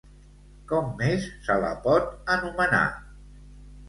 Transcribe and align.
Com 0.69 0.85
més 1.01 1.27
se 1.47 1.57
la 1.63 1.69
pot 1.83 2.07
anomenar? 2.37 2.81